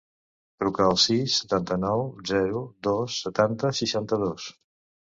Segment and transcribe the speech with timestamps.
[0.63, 2.01] Truca al sis, setanta-nou,
[2.33, 4.53] zero, dos, setanta, seixanta-dos.